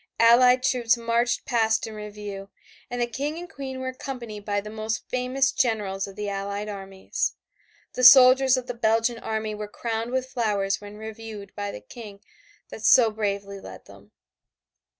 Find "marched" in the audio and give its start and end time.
0.97-1.45